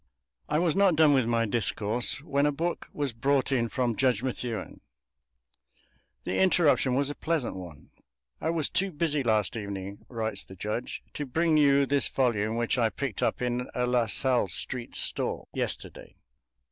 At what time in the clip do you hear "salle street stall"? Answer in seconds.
14.07-15.47